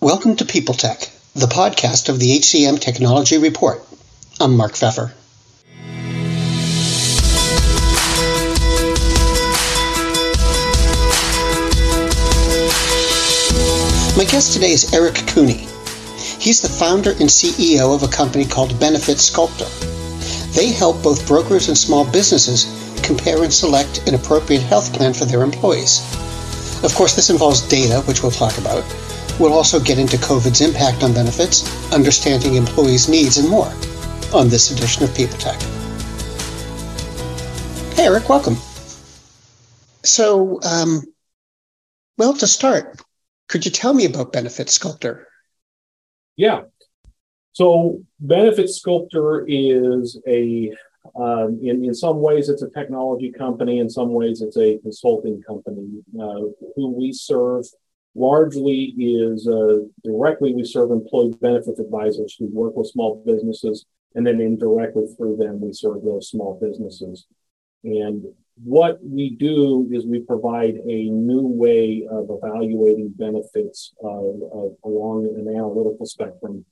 [0.00, 3.82] Welcome to People Tech, the podcast of the HCM Technology Report.
[4.38, 5.10] I'm Mark Feffer.
[14.16, 15.66] My guest today is Erick Kuhni.
[16.40, 19.66] He's the founder and CEO of a company called Benefit Sculptor.
[20.54, 22.66] They help both brokers and small businesses
[23.02, 25.98] compare and select an appropriate health plan for their employees.
[26.84, 28.84] Of course, this involves data, which we'll talk about.
[29.38, 31.62] We'll also get into COVID's impact on benefits,
[31.92, 33.72] understanding employees' needs, and more
[34.34, 35.60] on this edition of People Tech.
[37.94, 38.56] Hey, Erick, welcome.
[40.02, 41.02] So, um,
[42.16, 43.00] well, to start,
[43.48, 45.28] could you tell me about Benefit Sculptor?
[46.34, 46.62] Yeah.
[47.52, 50.72] So, Benefit Sculptor is a
[51.16, 53.78] um, in, in some ways, it's a technology company.
[53.78, 56.02] In some ways, it's a consulting company.
[56.20, 56.40] Uh,
[56.74, 57.64] who we serve
[58.18, 64.26] largely is uh, directly we serve employee benefits advisors who work with small businesses, and
[64.26, 67.26] then indirectly through them we serve those small businesses.
[67.84, 68.24] And
[68.64, 74.08] what we do is we provide a new way of evaluating benefits uh,
[74.84, 76.64] along an analytical spectrum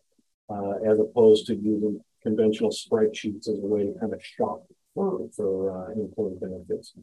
[0.51, 5.29] uh, as opposed to using conventional spreadsheets as a way to kind of shop for,
[5.37, 6.95] for uh, employee benefits.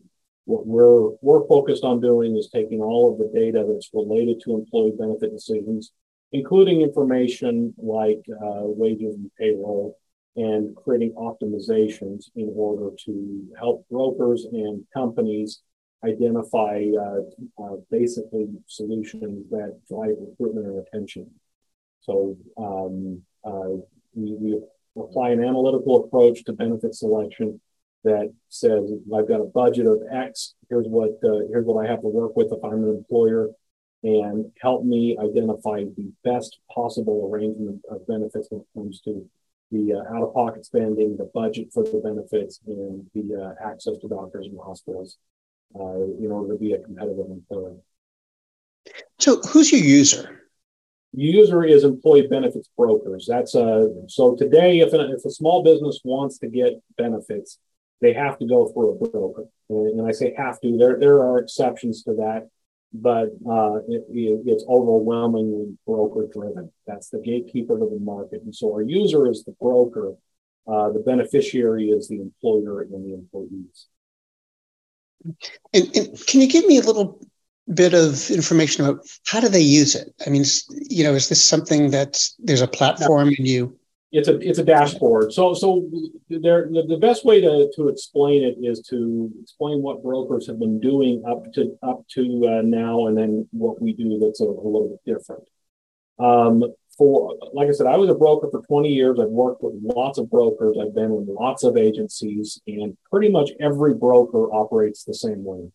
[0.45, 4.55] What we're, we're focused on doing is taking all of the data that's related to
[4.55, 5.91] employee benefit decisions,
[6.31, 9.97] including information like uh, wages and payroll,
[10.35, 15.61] and creating optimizations in order to help brokers and companies
[16.03, 21.29] identify uh, uh, basically solutions that drive recruitment and retention.
[22.01, 23.77] So um, uh,
[24.13, 24.59] we, we
[24.97, 27.61] apply an analytical approach to benefit selection
[28.03, 30.55] that says I've got a budget of X.
[30.69, 33.49] Here's what uh, here's what I have to work with if I'm an employer,
[34.03, 39.27] and help me identify the best possible arrangement of benefits when it comes to
[39.71, 44.45] the uh, out-of-pocket spending, the budget for the benefits, and the uh, access to doctors
[44.45, 45.17] and hospitals
[45.79, 47.75] uh, in order to be a competitive employer.
[49.19, 50.43] So, who's your user?
[51.13, 53.25] user is employee benefits brokers.
[53.27, 57.59] That's a so today, if a, if a small business wants to get benefits,
[58.03, 59.45] they have to go through a broker.
[59.69, 60.77] And, I say have to.
[60.77, 62.49] There there are exceptions to that,
[62.93, 64.03] but uh, it,
[64.45, 66.71] it's overwhelmingly broker driven.
[66.85, 68.43] That's the gatekeeper of the market.
[68.43, 70.15] And so our user is the broker.
[70.67, 73.87] Uh, the beneficiary is the employer and the employees.
[75.73, 77.19] And, and, can you give me a little
[77.73, 80.13] bit of information about how do they use it?
[80.25, 83.77] I mean, you know, is this something that there's a platform and you?
[84.13, 85.33] It's a it's a dashboard.
[85.33, 85.89] So so
[86.29, 90.59] there the, the best way to to explain it is to explain what brokers have
[90.59, 94.45] been doing up to up to uh, now, and then what we do that's a,
[94.45, 95.43] a little bit different.
[96.19, 96.63] Um,
[96.95, 99.19] for like I said, I was a broker for 20 years.
[99.19, 100.77] I've worked with lots of brokers.
[100.79, 105.71] I've been in lots of agencies, and pretty much every broker operates the same way.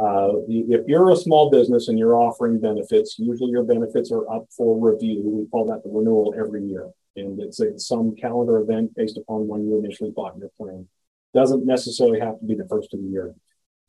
[0.00, 4.46] Uh, if you're a small business and you're offering benefits, usually your benefits are up
[4.56, 5.22] for review.
[5.24, 6.88] We call that the renewal every year.
[7.18, 10.88] And it's, it's some calendar event based upon when you initially bought your plan.
[11.34, 13.34] Doesn't necessarily have to be the first of the year.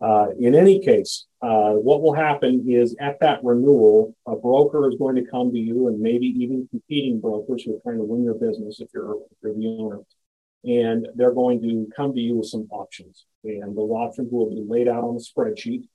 [0.02, 4.96] Uh, in any case, uh, what will happen is at that renewal, a broker is
[4.96, 8.24] going to come to you and maybe even competing brokers who are trying to win
[8.24, 10.00] your business if you're, if you're the owner.
[10.64, 13.26] And they're going to come to you with some options.
[13.44, 15.88] And those options will be laid out on a spreadsheet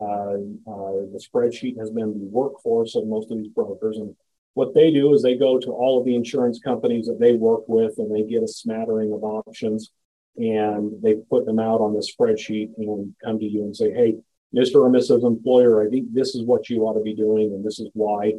[0.00, 0.32] uh,
[0.66, 3.98] uh, the spreadsheet has been the workforce of most of these brokers.
[3.98, 4.16] And
[4.54, 7.62] what they do is they go to all of the insurance companies that they work
[7.68, 9.90] with and they get a smattering of options
[10.36, 14.16] and they put them out on the spreadsheet and come to you and say, hey,
[14.54, 14.76] Mr.
[14.76, 15.24] or Mrs.
[15.24, 18.32] Employer, I think this is what you ought to be doing and this is why.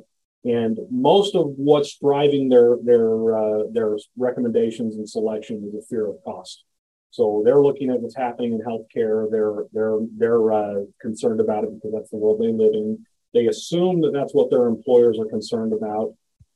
[0.43, 6.07] And most of what's driving their their uh, their recommendations and selection is a fear
[6.07, 6.63] of cost.
[7.11, 9.29] So they're looking at what's happening in healthcare.
[9.29, 13.05] They're they're they're uh, concerned about it because that's the world they live in.
[13.33, 16.13] They assume that that's what their employers are concerned about,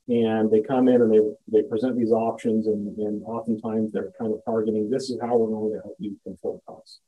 [0.08, 1.20] and they come in and they
[1.52, 5.47] they present these options, and, and oftentimes they're kind of targeting this is how we're
[5.47, 6.99] going to help you control costs.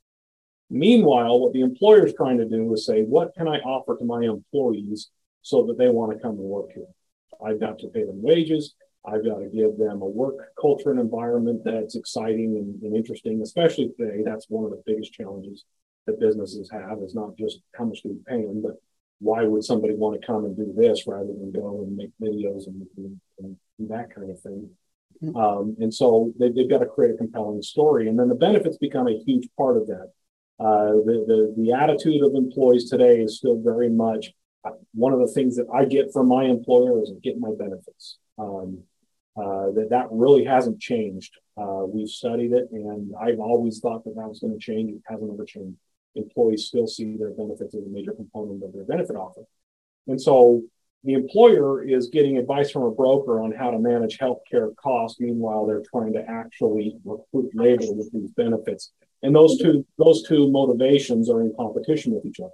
[0.70, 4.04] Meanwhile, what the employer is trying to do is say, what can I offer to
[4.04, 5.08] my employees
[5.40, 6.86] so that they want to come and work here?
[7.44, 8.74] I've got to pay them wages.
[9.06, 13.40] I've got to give them a work culture and environment that's exciting and, and, interesting,
[13.40, 14.22] especially today.
[14.24, 15.64] That's one of the biggest challenges
[16.06, 18.74] that businesses have is not just how much do we pay them, but
[19.20, 22.66] why would somebody want to come and do this rather than go and make videos
[22.66, 23.20] and, and,
[23.78, 24.70] and that kind of thing?
[25.22, 25.36] Mm-hmm.
[25.36, 28.08] Um, and so they, have got to create a compelling story.
[28.08, 30.12] And then the benefits become a huge part of that.
[30.60, 34.30] Uh, the, the, the attitude of employees today is still very much
[34.92, 38.18] one of the things that I get from my employer is get my benefits.
[38.38, 38.82] Um,
[39.36, 41.32] uh, that that really hasn't changed.
[41.56, 44.90] Uh, we've studied it, and I've always thought that that was going to change.
[44.90, 45.78] It hasn't ever changed.
[46.18, 49.42] Employees still see their benefits as a major component of their benefit offer,
[50.06, 50.62] and so
[51.04, 55.20] the employer is getting advice from a broker on how to manage healthcare costs.
[55.20, 58.92] Meanwhile, they're trying to actually recruit labor with these benefits,
[59.22, 62.50] and those two those two motivations are in competition with each other.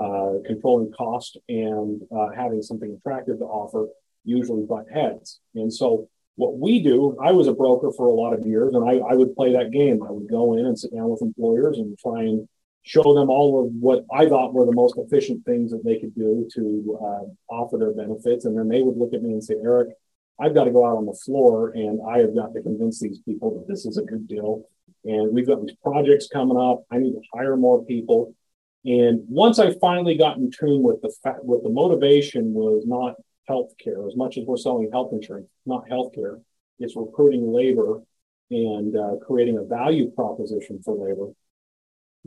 [0.00, 3.88] Uh, controlling cost and uh, having something attractive to offer
[4.24, 5.40] usually butt heads.
[5.54, 8.88] And so what we do, I was a broker for a lot of years and
[8.88, 10.02] I, I would play that game.
[10.02, 12.48] I would go in and sit down with employers and try and
[12.82, 16.14] show them all of what I thought were the most efficient things that they could
[16.14, 18.44] do to uh, offer their benefits.
[18.44, 19.90] And then they would look at me and say, Erick,
[20.40, 23.20] I've got to go out on the floor and I have got to convince these
[23.20, 24.68] people that this is a good deal.
[25.04, 26.84] And we've got these projects coming up.
[26.90, 28.34] I need to hire more people.
[28.84, 33.14] And once I finally got in tune with the fact, with the motivation was not
[33.48, 34.08] healthcare.
[34.08, 36.40] As much as we're selling health insurance, not healthcare,
[36.80, 38.00] it's recruiting labor
[38.50, 41.32] and uh, creating a value proposition for labor.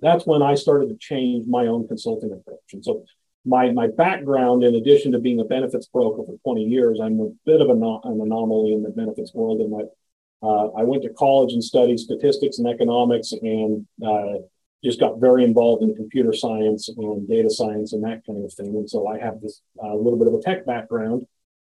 [0.01, 2.73] That's when I started to change my own consulting approach.
[2.73, 3.05] And so,
[3.45, 7.29] my my background, in addition to being a benefits broker for 20 years, I'm a
[7.45, 9.61] bit of an, an anomaly in the benefits world.
[9.61, 14.39] And I uh, I went to college and studied statistics and economics, and uh,
[14.83, 18.67] just got very involved in computer science and data science and that kind of thing.
[18.67, 21.25] And so I have this uh, little bit of a tech background.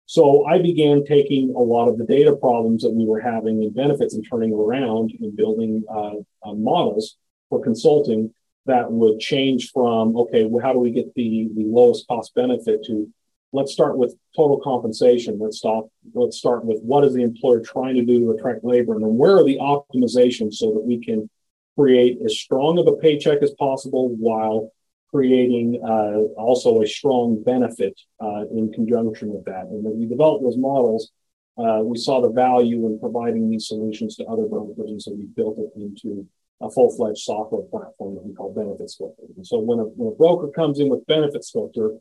[0.06, 3.72] So I began taking a lot of the data problems that we were having in
[3.72, 7.18] benefits and turning around and building uh, uh, models
[7.50, 8.34] for consulting
[8.66, 12.84] that would change from okay, well, how do we get the, the lowest cost benefit
[12.86, 13.12] to
[13.54, 15.38] let's start with total compensation.
[15.40, 15.88] Let's stop.
[16.14, 19.16] Let's start with what is the employer trying to do to attract labor, and then
[19.16, 21.30] where are the optimizations so that we can
[21.78, 24.72] create as strong of a paycheck as possible while
[25.10, 29.66] creating uh, also a strong benefit uh, in conjunction with that.
[29.66, 31.12] And when we developed those models,
[31.58, 35.26] uh, we saw the value in providing these solutions to other brokers, and so we
[35.26, 36.28] built it into
[36.64, 39.24] a full-fledged software platform that we call Benefit Sculptor.
[39.36, 41.98] And so when a, when a broker comes in with Benefit Sculptor,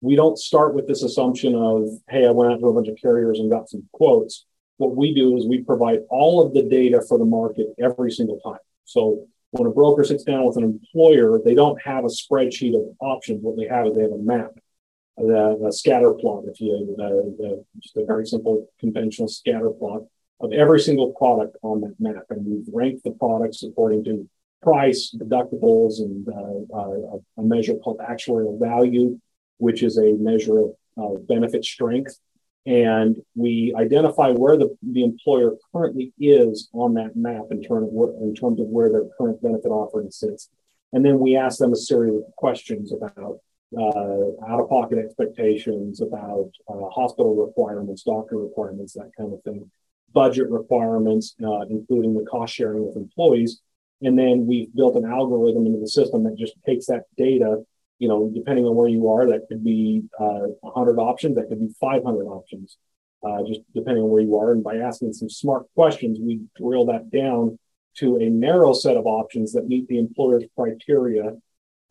[0.00, 2.96] we don't start with this assumption of, hey, I went out to a bunch of
[3.00, 4.44] carriers and got some quotes.
[4.76, 8.38] What we do is we provide all of the data for the market every single
[8.40, 8.58] time.
[8.84, 12.96] So when a broker sits down with an employer, they don't have a spreadsheet of
[13.00, 13.42] options.
[13.42, 14.50] What they have is they have a map,
[15.18, 16.96] a, a scatter plot, if you
[17.80, 20.02] just a very simple conventional scatter plot
[20.42, 24.28] of every single product on that map, and we've ranked the products according to
[24.60, 29.18] price, deductibles, and uh, uh, a measure called actuarial value,
[29.58, 32.18] which is a measure of uh, benefit strength.
[32.64, 37.84] And we identify where the, the employer currently is on that map in, term
[38.20, 40.48] in terms of where their current benefit offering sits.
[40.92, 43.40] And then we ask them a series of questions about
[43.76, 49.70] uh, out of pocket expectations, about uh, hospital requirements, doctor requirements, that kind of thing,
[50.12, 53.60] budget requirements, uh, including the cost sharing with employees.
[54.00, 57.62] And then we've built an algorithm into the system that just takes that data
[58.02, 61.60] you know, depending on where you are, that could be uh, 100 options, that could
[61.60, 62.76] be 500 options,
[63.22, 64.50] uh, just depending on where you are.
[64.50, 67.60] And by asking some smart questions, we drill that down
[67.98, 71.30] to a narrow set of options that meet the employer's criteria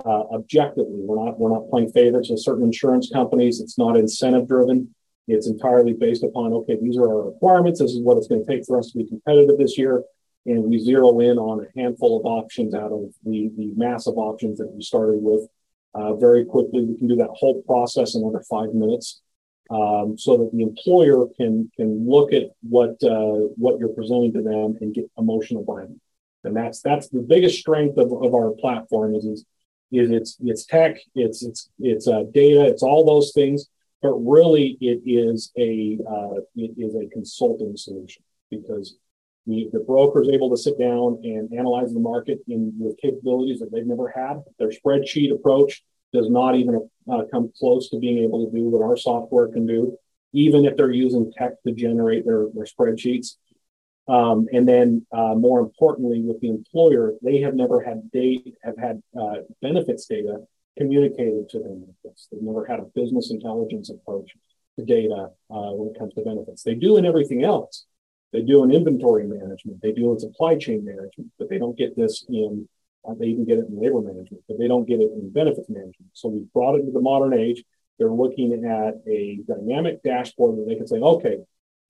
[0.03, 0.99] uh, objectively.
[0.99, 3.61] We're not we're not playing favorites with certain insurance companies.
[3.61, 4.93] It's not incentive driven.
[5.27, 7.79] It's entirely based upon okay, these are our requirements.
[7.79, 10.03] This is what it's going to take for us to be competitive this year.
[10.45, 14.57] And we zero in on a handful of options out of the, the massive options
[14.57, 15.47] that we started with
[15.93, 16.83] uh, very quickly.
[16.83, 19.21] We can do that whole process in under five minutes,
[19.69, 24.41] um, so that the employer can can look at what uh, what you're presenting to
[24.41, 26.01] them and get emotional buy-in.
[26.43, 29.45] And that's that's the biggest strength of, of our platform is, is
[29.91, 33.67] is it's it's tech, it's it's it's uh, data, it's all those things,
[34.01, 38.97] but really it is a uh, it is a consulting solution because
[39.47, 43.59] the, the broker is able to sit down and analyze the market in with capabilities
[43.59, 44.41] that they've never had.
[44.59, 48.85] Their spreadsheet approach does not even uh, come close to being able to do what
[48.85, 49.97] our software can do,
[50.33, 53.37] even if they're using tech to generate their, their spreadsheets.
[54.07, 58.77] Um, and then, uh, more importantly, with the employer, they have never had data, have
[58.77, 60.39] had uh, benefits data
[60.77, 62.27] communicated to them this.
[62.31, 64.31] They've never had a business intelligence approach
[64.77, 66.63] to data uh, when it comes to benefits.
[66.63, 67.85] They do in everything else,
[68.31, 71.95] they do in inventory management, they do in supply chain management, but they don't get
[71.95, 72.67] this in.
[73.03, 75.69] Uh, they even get it in labor management, but they don't get it in benefits
[75.69, 76.11] management.
[76.13, 77.63] So we've brought it to the modern age.
[77.97, 81.37] They're looking at a dynamic dashboard that they can say, okay,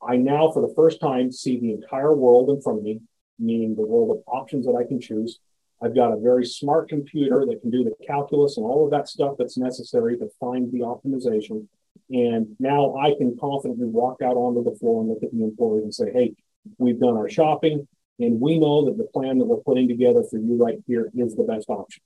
[0.01, 3.01] I now for the first time see the entire world in front of me,
[3.37, 5.39] meaning the world of options that I can choose.
[5.83, 9.07] I've got a very smart computer that can do the calculus and all of that
[9.07, 11.67] stuff that's necessary to find the optimization.
[12.09, 15.83] And now I can confidently walk out onto the floor and look at the employees
[15.83, 16.33] and say, hey,
[16.77, 17.87] we've done our shopping
[18.19, 21.35] and we know that the plan that we're putting together for you right here is
[21.35, 22.03] the best option.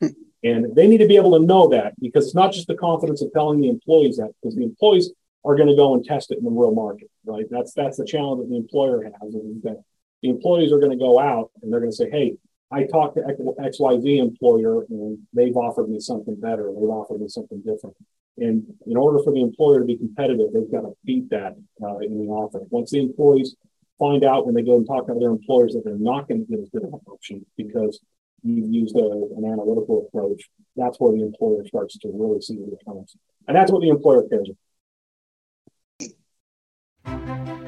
[0.00, 0.08] Hmm.
[0.42, 3.22] And they need to be able to know that because it's not just the confidence
[3.22, 5.12] of telling the employees that, because the employees
[5.44, 7.46] are going to go and test it in the real market, right?
[7.50, 9.82] That's that's the challenge that the employer has, is that
[10.22, 12.36] the employees are going to go out and they're going to say, "Hey,
[12.70, 16.72] I talked to XYZ employer and they've offered me something better.
[16.72, 17.96] They've offered me something different."
[18.36, 21.98] And in order for the employer to be competitive, they've got to beat that uh,
[21.98, 22.62] in the offer.
[22.70, 23.54] Once the employees
[23.98, 26.50] find out when they go and talk to other employers that they're not going to
[26.50, 28.00] get as good an option because
[28.42, 29.06] you've used a,
[29.36, 33.16] an analytical approach, that's where the employer starts to really see the returns.
[33.46, 34.50] And that's what the employer cares
[37.04, 37.63] about.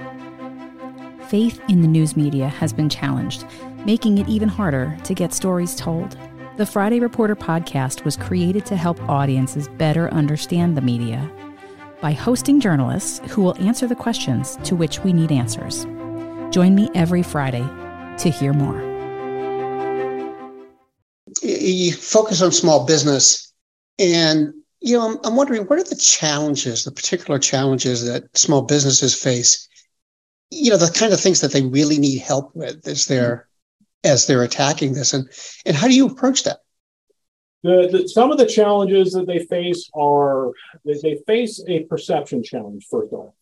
[1.28, 3.47] Faith in the news media has been challenged,
[3.85, 6.16] making it even harder to get stories told.
[6.56, 11.28] The Friday Reporter podcast was created to help audiences better understand the media
[12.00, 15.85] by hosting journalists who will answer the questions to which we need answers.
[16.54, 17.66] Join me every Friday
[18.18, 18.80] to hear more.
[21.42, 23.52] You focus on small business,
[23.99, 28.62] and you know, I'm, I'm wondering what are the challenges, the particular challenges that small
[28.62, 29.68] businesses face?
[30.50, 33.49] You know, the kind of things that they really need help with as they're
[34.05, 35.29] as they're attacking this, and
[35.65, 36.59] and how do you approach that?
[37.62, 40.53] The, the, some of the challenges that they face are
[40.85, 43.35] they, they face a perception challenge first off.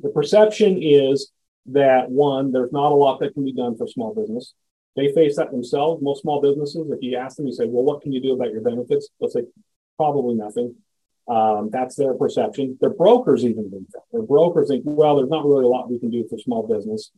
[0.00, 1.32] The perception is
[1.66, 4.52] that one, there's not a lot that can be done for small business.
[4.96, 6.02] They face that themselves.
[6.02, 8.52] Most small businesses, if you ask them, you say, "Well, what can you do about
[8.52, 9.44] your benefits?" They'll say,
[9.96, 10.74] probably nothing.
[11.28, 12.78] Um, that's their perception.
[12.80, 14.02] Their brokers even think that.
[14.12, 17.10] Their brokers think, well, there's not really a lot we can do for small business.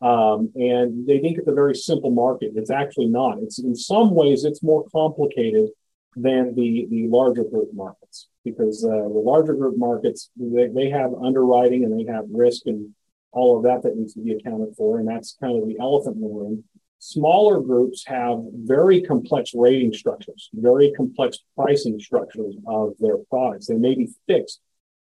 [0.00, 2.52] Um, and they think it's a very simple market.
[2.56, 3.38] It's actually not.
[3.38, 5.70] It's in some ways it's more complicated
[6.16, 11.14] than the the larger group markets because uh, the larger group markets they, they have
[11.14, 12.92] underwriting and they have risk and
[13.30, 16.16] all of that that needs to be accounted for, and that's kind of the elephant
[16.16, 16.64] in the room.
[17.04, 23.66] Smaller groups have very complex rating structures, very complex pricing structures of their products.
[23.66, 24.60] They may be fixed,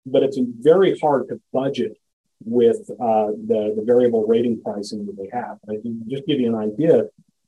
[0.06, 1.98] but it's very hard to budget
[2.46, 5.58] with uh, the, the variable rating pricing that they have.
[5.68, 7.06] I can just give you an idea.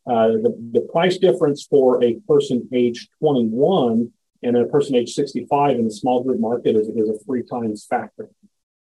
[0.08, 5.78] Uh, the, the price difference for a person age 21 and a person age 65
[5.78, 8.28] in the small group market is, is a three times factor.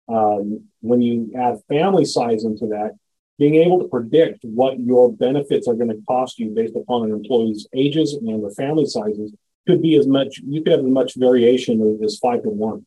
[0.09, 2.93] Um, when you add family size into that,
[3.41, 7.11] being able to predict what your benefits are going to cost you based upon an
[7.11, 9.33] employee's ages and the family sizes
[9.65, 12.85] could be as much you could have as much variation as five to one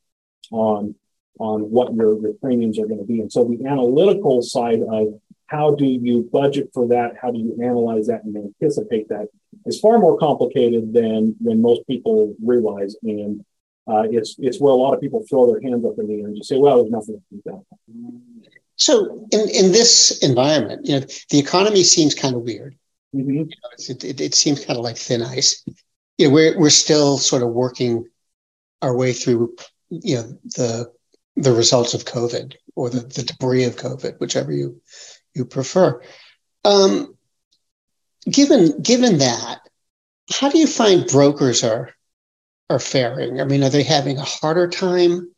[0.53, 0.95] on
[1.41, 3.21] on what your, your premiums are going to be.
[3.21, 7.15] And so the analytical side of how do you budget for that?
[7.21, 9.27] How do you analyze that and anticipate that
[9.67, 12.95] is far more complicated than than most people realize.
[13.03, 13.45] And
[13.89, 16.29] uh, it's it's where a lot of people throw their hands up in the air
[16.29, 21.01] and just say well there's nothing to do that so in, in this environment, you
[21.01, 22.77] know, the economy seems kind of weird.
[23.15, 23.31] Mm-hmm.
[23.31, 25.65] You know, it, it, it, seems kind of like thin ice.
[26.19, 28.07] You know, we're we're still sort of working
[28.83, 29.57] our way through,
[29.91, 30.93] you know, the
[31.37, 34.81] the results of COVID or the, the debris of COVID, whichever you
[35.35, 36.03] you prefer.
[36.65, 37.17] Um,
[38.29, 39.61] given given that,
[40.33, 41.91] how do you find brokers are
[42.69, 43.41] are faring?
[43.41, 45.34] I mean, are they having a harder time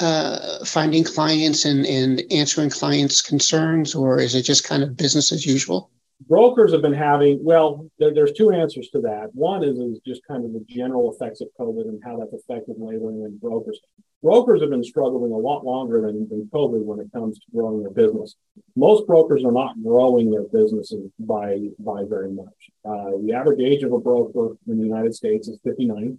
[0.00, 5.32] uh, finding clients and, and answering clients' concerns, or is it just kind of business
[5.32, 5.90] as usual?
[6.28, 9.28] Brokers have been having, well, there, there's two answers to that.
[9.34, 12.76] One is, is just kind of the general effects of COVID and how that's affected
[12.78, 13.78] labeling and brokers.
[14.22, 17.82] Brokers have been struggling a lot longer than, than COVID when it comes to growing
[17.82, 18.34] their business.
[18.74, 22.46] Most brokers are not growing their businesses by, by very much.
[22.84, 26.18] Uh, the average age of a broker in the United States is 59.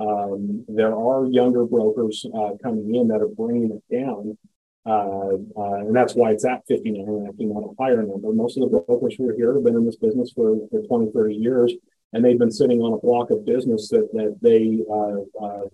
[0.00, 4.36] Um, there are younger brokers uh, coming in that are bringing it down.
[4.86, 8.32] Uh, uh, and that's why it's at 59 and acting on a higher number.
[8.32, 11.10] Most of the brokers who are here have been in this business for, for 20,
[11.12, 11.72] 30 years,
[12.12, 15.64] and they've been sitting on a block of business that, that they uh, uh,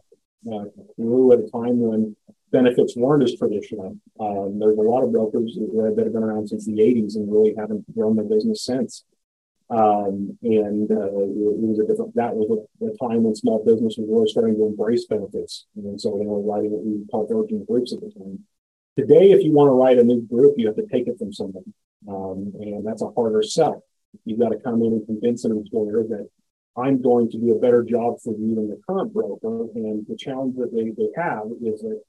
[0.55, 0.65] uh,
[0.97, 2.17] grew at a time when
[2.53, 3.97] benefits weren't as traditional.
[4.21, 7.55] Um, there's a lot of brokers that have been around since the 80s and really
[7.57, 9.05] haven't grown their business since.
[9.71, 13.95] Um, and uh, it was a different, that was a, a, time when small business
[13.97, 15.67] was really starting to embrace benefits.
[15.77, 18.41] And so they were writing what we call working groups at the time.
[18.99, 21.33] Today, if you want to write a new group, you have to take it from
[21.33, 21.73] somebody.
[22.09, 23.85] Um, and that's a harder sell.
[24.25, 26.29] You've got to come in and convince an employer that
[26.77, 29.69] I'm going to do a better job for you than the current broker.
[29.77, 32.00] And the challenge that they, they have is that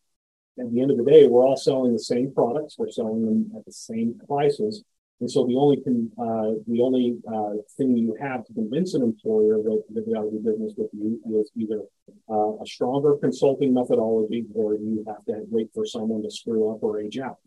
[0.60, 2.75] at the end of the day, we're all selling the same products.
[2.80, 4.84] We're selling them at the same prices
[5.22, 9.04] And so the only con, uh, the only uh, thing you have to convince an
[9.04, 11.82] employer that, that they ought to do business with you is either
[12.30, 16.82] uh, a stronger consulting methodology or you have to wait for someone to screw up
[16.82, 17.38] or age out.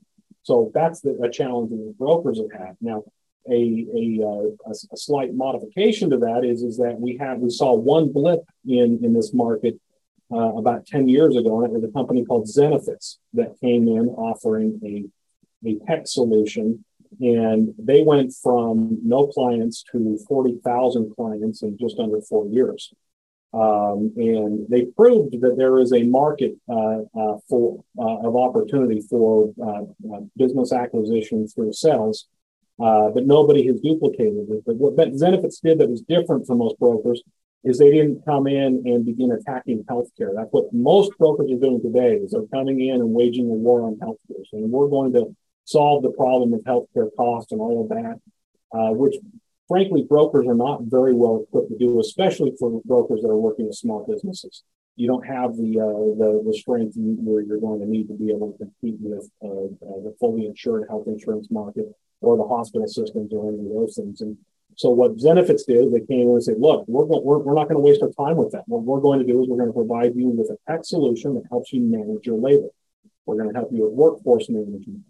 [0.44, 2.76] So that's the, a challenge that brokers have had.
[2.80, 3.02] Now,
[3.50, 7.50] a, a, uh, a, a, slight modification to that is, is that we have we
[7.50, 9.78] saw one blip in, in this market
[10.32, 14.08] uh, about 10 years ago, and it was a company called Zenefits that came in
[14.08, 16.84] offering a, a tech solution.
[17.20, 22.92] And they went from no clients to 40,000 clients in just under four years.
[23.54, 29.00] Um, and they proved that there is a market uh, uh, for uh, of opportunity
[29.08, 32.26] for uh, uh, business acquisition through sales,
[32.82, 34.64] uh, but nobody has duplicated it.
[34.66, 37.22] But what Zenefits did that was different from most brokers
[37.62, 40.34] is they didn't come in and begin attacking healthcare.
[40.34, 42.16] That's what most brokers are doing today.
[42.16, 44.42] Is they're coming in and waging a war on healthcare.
[44.50, 48.20] So we're going to solve the problem of healthcare costs and all of that,
[48.96, 49.16] which
[49.68, 53.66] frankly, brokers are not very well equipped to do, especially for brokers that are working
[53.66, 54.62] with small businesses.
[54.96, 58.30] You don't have the uh, the, the strength where you're going to need to be
[58.30, 61.86] able to compete with uh, uh, the fully insured health insurance market
[62.20, 64.20] or the hospital systems or any of those things.
[64.20, 64.38] And
[64.76, 67.68] so what Zenefits did, they came in and said, look, we're, going, we're, we're not
[67.68, 68.64] going to waste our time with that.
[68.66, 71.34] What we're going to do is we're going to provide you with a tech solution
[71.34, 72.68] that helps you manage your labor.
[73.26, 75.02] We're going to help you with workforce management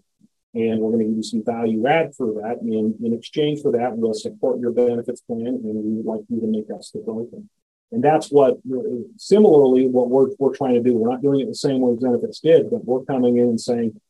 [0.55, 2.59] and we're going to give you some value add for that.
[2.61, 6.41] And in exchange for that, we'll support your Zenefits plan, and we would like you
[6.41, 7.43] to make us the broker.
[7.93, 8.59] And that's what,
[9.17, 10.97] similarly, what we're, we're trying to do.
[10.97, 14.01] We're not doing it the same way benefits did, but we're coming in and saying,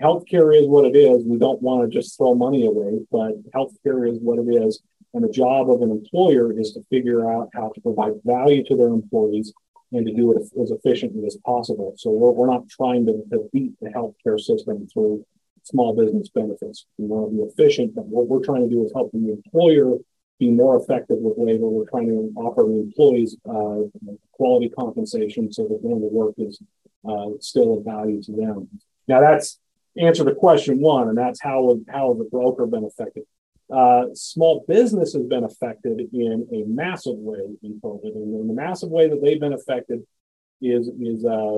[0.00, 1.24] healthcare is what it is.
[1.24, 4.80] We don't want to just throw money away, but healthcare is what it is.
[5.14, 8.76] And the job of an employer is to figure out how to provide value to
[8.76, 9.52] their employees
[9.92, 11.94] and to do it as efficiently as possible.
[11.96, 15.26] So we're, we're not trying to, to beat the healthcare system through
[15.62, 16.86] small business benefits.
[16.98, 19.96] We want to be efficient, but what we're trying to do is help the employer
[20.38, 21.68] be more effective with labor.
[21.68, 23.82] We're trying to offer the employees uh,
[24.32, 26.60] quality compensation so that when the work is
[27.08, 28.68] uh, still of value to them.
[29.08, 29.58] Now that's
[29.96, 33.24] answer to question one, and that's how how the broker been affected.
[33.72, 38.90] Uh, small business has been affected in a massive way in COVID, and the massive
[38.90, 40.02] way that they've been affected
[40.60, 41.52] is is uh,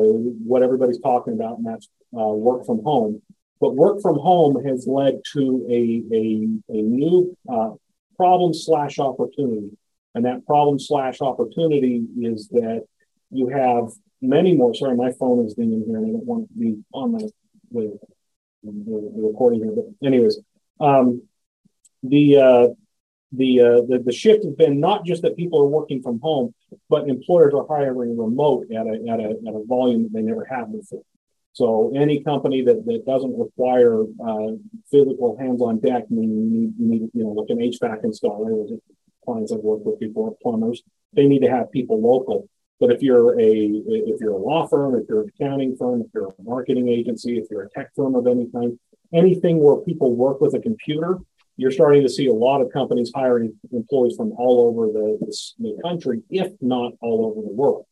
[0.51, 3.21] what everybody's talking about, and that's uh, work from home.
[3.65, 6.25] But work from home has led to a, a,
[6.69, 7.71] a new uh,
[8.15, 9.71] problem slash opportunity.
[10.15, 12.83] And that problem slash opportunity is that
[13.31, 13.85] you have
[14.21, 14.75] many more.
[14.75, 17.33] Sorry, my phone is dinging here and I don't want to be on the,
[17.73, 17.99] the,
[18.63, 19.73] the recording here.
[19.75, 20.41] But, anyways,
[20.79, 21.23] um,
[22.03, 22.67] the, uh,
[23.33, 26.55] the, uh, the the shift has been not just that people are working from home,
[26.91, 30.45] but employers are hiring remote at a at a at a volume that they never
[30.45, 31.03] have before.
[31.55, 34.59] So any company that, that doesn't require uh,
[34.91, 38.79] physical hands-on deck, meaning you need, you need, you know, like an HVAC installer,
[39.25, 42.49] clients I've worked with before, plumbers, they need to have people local.
[42.81, 46.09] But if you're a if you're a law firm, if you're an accounting firm, if
[46.13, 48.77] you're a marketing agency, if you're a tech firm of any kind,
[49.15, 51.21] anything where people work with a computer,
[51.57, 55.81] you're starting to see a lot of companies hiring employees from all over the, the,
[55.83, 57.87] country, if not all over the world.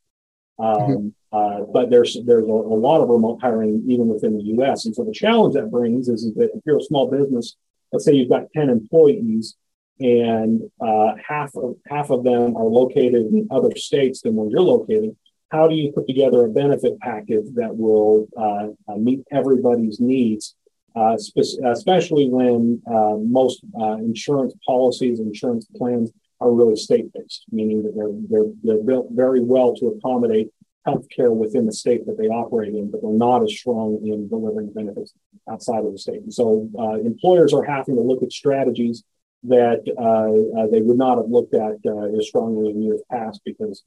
[0.59, 1.09] Mm-hmm.
[1.33, 4.85] Uh, but there's there's a, a, lot of remote hiring even within the U.S.
[4.85, 7.57] And so the challenge that brings is, is that if you're a small business,
[7.90, 9.57] let's say you've got 10 employees,
[9.99, 14.61] and uh, half of half of them are located in other states than where you're
[14.61, 15.16] located.
[15.51, 20.55] How do you put together a benefit package that will uh, uh meet everybody's needs,
[20.95, 22.83] uh, spe- especially when
[23.31, 23.62] most
[24.01, 29.40] insurance policies, and insurance plans are really state-based, meaning that they're, they're, they're built very
[29.40, 30.51] well to accommodate
[30.87, 34.73] healthcare within the state that they operate in, but they're not as strong in delivering
[34.73, 35.12] benefits
[35.51, 36.23] outside of the state.
[36.23, 39.05] And so uh, employers are having to look at strategies
[39.45, 43.40] that uh, uh, they would not have looked at uh, as strongly in years past
[43.45, 43.83] because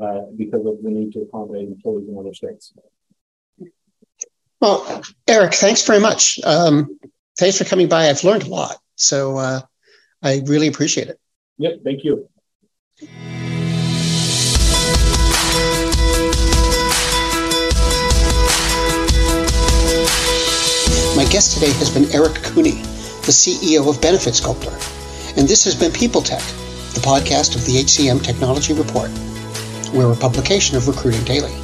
[0.00, 2.72] uh, because of the need to accommodate employees in other states.
[4.60, 6.38] Well, Erick, thanks very much.
[6.44, 6.98] Um,
[7.38, 8.08] thanks for coming by.
[8.08, 9.60] I've learned a lot, so uh,
[10.22, 11.18] I really appreciate it.
[11.58, 12.28] Yep, thank you.
[21.18, 22.80] My guest today has been Erick Kuhni,
[23.26, 24.70] the CEO of Benefit Sculptor.
[25.36, 26.44] And this has been People Tech,
[26.94, 29.10] the podcast of the HCM Technology Report.
[29.92, 31.60] We're a publication of Recruiting Daily.